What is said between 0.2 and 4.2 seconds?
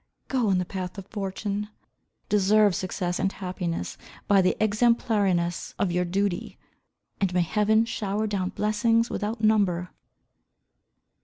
Go in the path of fortune. Deserve success and happiness